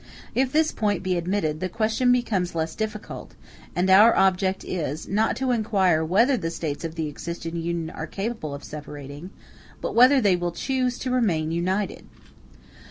If 0.33 0.51
this 0.51 0.71
point 0.71 1.03
be 1.03 1.15
admitted, 1.15 1.59
the 1.59 1.69
question 1.69 2.11
becomes 2.11 2.55
less 2.55 2.73
difficult; 2.73 3.35
and 3.75 3.87
our 3.87 4.15
object 4.17 4.63
is, 4.65 5.07
not 5.07 5.35
to 5.35 5.51
inquire 5.51 6.03
whether 6.03 6.37
the 6.37 6.49
States 6.49 6.83
of 6.83 6.95
the 6.95 7.05
existing 7.05 7.55
Union 7.55 7.91
are 7.95 8.07
capable 8.07 8.55
of 8.55 8.63
separating, 8.63 9.29
but 9.79 9.93
whether 9.93 10.19
they 10.19 10.35
will 10.35 10.53
choose 10.53 10.97
to 10.97 11.11
remain 11.11 11.51
united. 11.51 12.07